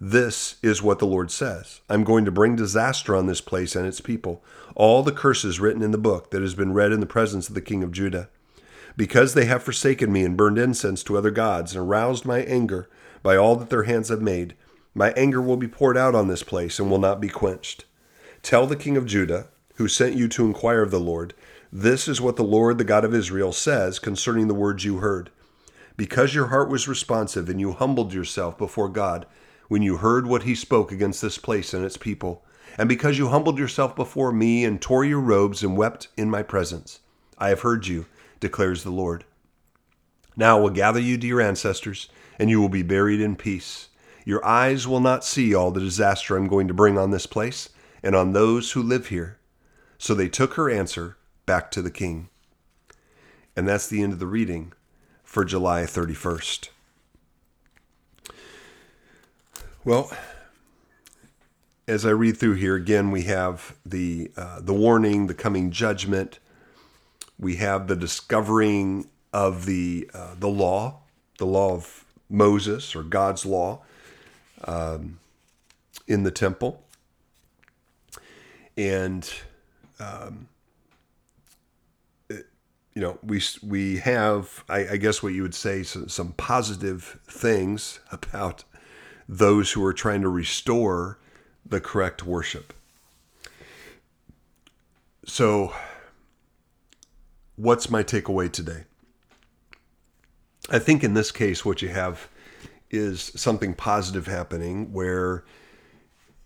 This 0.00 0.56
is 0.62 0.82
what 0.82 0.98
the 0.98 1.06
Lord 1.06 1.30
says. 1.30 1.80
I'm 1.88 2.04
going 2.04 2.24
to 2.26 2.30
bring 2.30 2.56
disaster 2.56 3.16
on 3.16 3.26
this 3.26 3.40
place 3.40 3.74
and 3.74 3.86
its 3.86 4.00
people, 4.00 4.44
all 4.74 5.02
the 5.02 5.12
curses 5.12 5.58
written 5.58 5.82
in 5.82 5.90
the 5.90 5.98
book 5.98 6.30
that 6.30 6.42
has 6.42 6.54
been 6.54 6.74
read 6.74 6.92
in 6.92 7.00
the 7.00 7.06
presence 7.06 7.48
of 7.48 7.54
the 7.54 7.62
king 7.62 7.82
of 7.82 7.92
Judah. 7.92 8.28
Because 8.96 9.34
they 9.34 9.46
have 9.46 9.62
forsaken 9.62 10.12
me 10.12 10.24
and 10.24 10.36
burned 10.36 10.58
incense 10.58 11.02
to 11.04 11.16
other 11.16 11.30
gods 11.30 11.74
and 11.74 11.86
aroused 11.86 12.24
my 12.24 12.40
anger 12.40 12.88
by 13.22 13.36
all 13.36 13.56
that 13.56 13.70
their 13.70 13.82
hands 13.82 14.08
have 14.08 14.22
made, 14.22 14.54
my 14.94 15.10
anger 15.12 15.42
will 15.42 15.56
be 15.58 15.68
poured 15.68 15.96
out 15.96 16.14
on 16.14 16.28
this 16.28 16.42
place 16.42 16.78
and 16.78 16.90
will 16.90 16.98
not 16.98 17.20
be 17.20 17.28
quenched. 17.28 17.84
Tell 18.42 18.66
the 18.66 18.76
king 18.76 18.96
of 18.96 19.06
Judah, 19.06 19.48
who 19.74 19.88
sent 19.88 20.14
you 20.14 20.28
to 20.28 20.46
inquire 20.46 20.82
of 20.82 20.90
the 20.90 21.00
Lord, 21.00 21.34
this 21.72 22.08
is 22.08 22.20
what 22.20 22.36
the 22.36 22.44
Lord, 22.44 22.78
the 22.78 22.84
God 22.84 23.04
of 23.04 23.14
Israel, 23.14 23.52
says 23.52 23.98
concerning 23.98 24.48
the 24.48 24.54
words 24.54 24.84
you 24.84 24.98
heard. 24.98 25.30
Because 25.96 26.34
your 26.34 26.48
heart 26.48 26.68
was 26.68 26.88
responsive 26.88 27.48
and 27.48 27.60
you 27.60 27.72
humbled 27.72 28.12
yourself 28.12 28.56
before 28.58 28.88
God 28.88 29.26
when 29.68 29.82
you 29.82 29.96
heard 29.96 30.26
what 30.26 30.44
he 30.44 30.54
spoke 30.54 30.92
against 30.92 31.20
this 31.20 31.38
place 31.38 31.74
and 31.74 31.84
its 31.84 31.96
people, 31.96 32.44
and 32.78 32.88
because 32.88 33.18
you 33.18 33.28
humbled 33.28 33.58
yourself 33.58 33.96
before 33.96 34.32
me 34.32 34.64
and 34.64 34.80
tore 34.80 35.04
your 35.04 35.20
robes 35.20 35.62
and 35.62 35.76
wept 35.76 36.08
in 36.16 36.30
my 36.30 36.42
presence, 36.42 37.00
I 37.38 37.48
have 37.48 37.60
heard 37.60 37.86
you, 37.86 38.06
declares 38.38 38.82
the 38.82 38.90
Lord. 38.90 39.24
Now 40.36 40.58
I 40.58 40.60
will 40.60 40.70
gather 40.70 41.00
you 41.00 41.16
to 41.18 41.26
your 41.26 41.40
ancestors, 41.40 42.08
and 42.38 42.50
you 42.50 42.60
will 42.60 42.68
be 42.68 42.82
buried 42.82 43.20
in 43.20 43.34
peace. 43.34 43.88
Your 44.24 44.44
eyes 44.44 44.86
will 44.86 45.00
not 45.00 45.24
see 45.24 45.54
all 45.54 45.70
the 45.70 45.80
disaster 45.80 46.36
I'm 46.36 46.48
going 46.48 46.68
to 46.68 46.74
bring 46.74 46.98
on 46.98 47.10
this 47.10 47.26
place 47.26 47.70
and 48.02 48.14
on 48.14 48.32
those 48.32 48.72
who 48.72 48.82
live 48.82 49.06
here. 49.08 49.38
So 49.98 50.14
they 50.14 50.28
took 50.28 50.54
her 50.54 50.68
answer 50.68 51.15
back 51.46 51.70
to 51.70 51.80
the 51.80 51.90
king. 51.90 52.28
And 53.56 53.66
that's 53.66 53.86
the 53.86 54.02
end 54.02 54.12
of 54.12 54.18
the 54.18 54.26
reading 54.26 54.72
for 55.24 55.44
July 55.44 55.82
31st. 55.82 56.68
Well, 59.84 60.10
as 61.88 62.04
I 62.04 62.10
read 62.10 62.36
through 62.36 62.54
here 62.54 62.74
again, 62.74 63.12
we 63.12 63.22
have 63.22 63.76
the 63.86 64.32
uh, 64.36 64.60
the 64.60 64.74
warning, 64.74 65.28
the 65.28 65.34
coming 65.34 65.70
judgment. 65.70 66.40
We 67.38 67.56
have 67.56 67.86
the 67.86 67.94
discovering 67.94 69.08
of 69.32 69.64
the 69.66 70.10
uh, 70.12 70.34
the 70.38 70.48
law, 70.48 71.00
the 71.38 71.46
law 71.46 71.74
of 71.74 72.04
Moses 72.28 72.96
or 72.96 73.04
God's 73.04 73.46
law 73.46 73.82
um, 74.64 75.20
in 76.08 76.24
the 76.24 76.32
temple, 76.32 76.82
and 78.76 79.30
um, 80.00 80.48
you 82.96 83.02
know, 83.02 83.18
we 83.22 83.42
we 83.62 83.98
have, 83.98 84.64
I, 84.70 84.88
I, 84.92 84.96
guess, 84.96 85.22
what 85.22 85.34
you 85.34 85.42
would 85.42 85.54
say, 85.54 85.82
some, 85.82 86.08
some 86.08 86.32
positive 86.32 87.20
things 87.28 88.00
about 88.10 88.64
those 89.28 89.72
who 89.72 89.84
are 89.84 89.92
trying 89.92 90.22
to 90.22 90.30
restore 90.30 91.18
the 91.64 91.78
correct 91.78 92.24
worship. 92.24 92.72
So, 95.26 95.74
what's 97.56 97.90
my 97.90 98.02
takeaway 98.02 98.50
today? 98.50 98.84
I 100.70 100.78
think 100.78 101.04
in 101.04 101.12
this 101.12 101.30
case, 101.30 101.66
what 101.66 101.82
you 101.82 101.90
have 101.90 102.28
is 102.90 103.30
something 103.36 103.74
positive 103.74 104.26
happening 104.26 104.90
where 104.94 105.44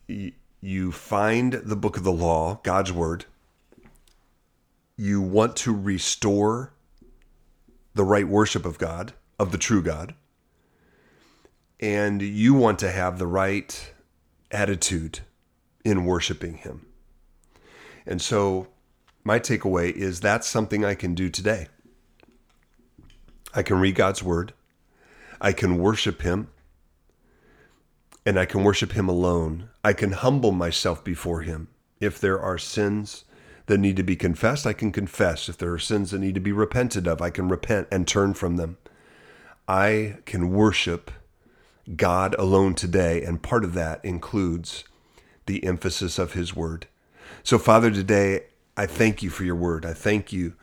you 0.08 0.90
find 0.90 1.52
the 1.52 1.76
book 1.76 1.96
of 1.96 2.02
the 2.02 2.10
law, 2.10 2.58
God's 2.64 2.92
word, 2.92 3.26
you 5.00 5.18
want 5.18 5.56
to 5.56 5.74
restore 5.74 6.74
the 7.94 8.04
right 8.04 8.28
worship 8.28 8.66
of 8.66 8.76
God, 8.76 9.14
of 9.38 9.50
the 9.50 9.56
true 9.56 9.80
God, 9.80 10.14
and 11.80 12.20
you 12.20 12.52
want 12.52 12.78
to 12.80 12.90
have 12.90 13.18
the 13.18 13.26
right 13.26 13.94
attitude 14.50 15.20
in 15.86 16.04
worshiping 16.04 16.58
Him. 16.58 16.84
And 18.04 18.20
so, 18.20 18.68
my 19.24 19.38
takeaway 19.38 19.90
is 19.90 20.20
that's 20.20 20.46
something 20.46 20.84
I 20.84 20.94
can 20.94 21.14
do 21.14 21.30
today. 21.30 21.68
I 23.54 23.62
can 23.62 23.80
read 23.80 23.94
God's 23.94 24.22
Word, 24.22 24.52
I 25.40 25.52
can 25.52 25.78
worship 25.78 26.20
Him, 26.20 26.48
and 28.26 28.38
I 28.38 28.44
can 28.44 28.64
worship 28.64 28.92
Him 28.92 29.08
alone. 29.08 29.70
I 29.82 29.94
can 29.94 30.12
humble 30.12 30.52
myself 30.52 31.02
before 31.02 31.40
Him. 31.40 31.68
If 32.00 32.20
there 32.20 32.38
are 32.38 32.58
sins 32.58 33.24
that 33.66 33.78
need 33.78 33.96
to 33.96 34.02
be 34.02 34.16
confessed, 34.16 34.66
I 34.66 34.72
can 34.72 34.92
confess. 34.92 35.48
If 35.48 35.58
there 35.58 35.72
are 35.72 35.78
sins 35.78 36.10
that 36.10 36.18
need 36.18 36.34
to 36.34 36.40
be 36.40 36.52
repented 36.52 37.06
of, 37.06 37.22
I 37.22 37.30
can 37.30 37.48
repent 37.48 37.88
and 37.90 38.06
turn 38.06 38.34
from 38.34 38.56
them. 38.56 38.78
I 39.68 40.16
can 40.24 40.50
worship 40.50 41.10
God 41.96 42.34
alone 42.38 42.74
today, 42.74 43.22
and 43.22 43.42
part 43.42 43.64
of 43.64 43.74
that 43.74 44.04
includes 44.04 44.84
the 45.46 45.64
emphasis 45.64 46.18
of 46.18 46.32
His 46.32 46.54
Word. 46.54 46.86
So, 47.42 47.58
Father, 47.58 47.90
today 47.90 48.44
I 48.76 48.86
thank 48.86 49.22
you 49.22 49.30
for 49.30 49.44
your 49.44 49.56
Word. 49.56 49.86
I 49.86 49.92
thank 49.92 50.32
you 50.32 50.54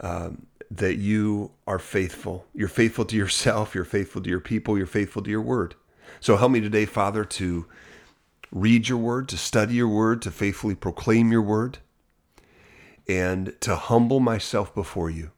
um, 0.00 0.46
that 0.70 0.96
you 0.96 1.52
are 1.66 1.78
faithful. 1.78 2.46
You're 2.54 2.68
faithful 2.68 3.04
to 3.06 3.16
yourself, 3.16 3.74
you're 3.74 3.84
faithful 3.84 4.22
to 4.22 4.30
your 4.30 4.40
people, 4.40 4.76
you're 4.76 4.86
faithful 4.86 5.22
to 5.22 5.30
your 5.30 5.42
Word. 5.42 5.74
So, 6.20 6.36
help 6.36 6.52
me 6.52 6.60
today, 6.60 6.86
Father, 6.86 7.24
to 7.24 7.66
read 8.52 8.88
your 8.88 8.98
Word, 8.98 9.28
to 9.30 9.36
study 9.36 9.74
your 9.74 9.88
Word, 9.88 10.22
to 10.22 10.30
faithfully 10.30 10.74
proclaim 10.74 11.32
your 11.32 11.42
Word 11.42 11.78
and 13.08 13.54
to 13.60 13.76
humble 13.76 14.20
myself 14.20 14.74
before 14.74 15.10
you, 15.10 15.30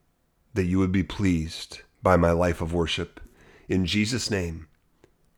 that 0.55 0.65
you 0.65 0.79
would 0.79 0.93
be 0.93 1.03
pleased 1.03 1.81
by 2.03 2.17
my 2.17 2.31
life 2.31 2.61
of 2.61 2.73
worship. 2.73 3.21
In 3.69 3.87
Jesus' 3.87 4.31
name, 4.31 4.69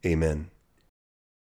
amen. 0.05 0.51